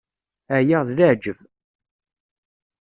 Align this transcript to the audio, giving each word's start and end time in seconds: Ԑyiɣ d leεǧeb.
Ԑyiɣ 0.57 0.81
d 0.87 0.89
leεǧeb. 0.97 1.39